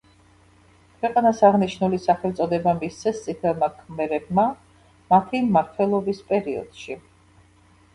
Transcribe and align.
ქვეყანას 1.01 1.41
აღნიშნული 1.49 1.99
სახელწოდება 2.07 2.75
მისცეს 2.81 3.21
წითელმა 3.29 3.71
ქმერებმა 3.77 4.49
მათი 5.15 5.47
მმართველობის 5.49 6.29
პერიოდში. 6.35 7.03